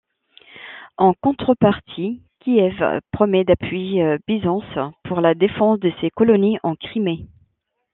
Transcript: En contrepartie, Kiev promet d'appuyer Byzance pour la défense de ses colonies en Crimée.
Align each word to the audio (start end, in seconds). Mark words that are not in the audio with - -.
En 0.97 1.13
contrepartie, 1.13 2.23
Kiev 2.39 2.81
promet 3.11 3.43
d'appuyer 3.43 4.15
Byzance 4.25 4.95
pour 5.03 5.21
la 5.21 5.35
défense 5.35 5.79
de 5.79 5.91
ses 6.01 6.09
colonies 6.09 6.57
en 6.63 6.75
Crimée. 6.75 7.27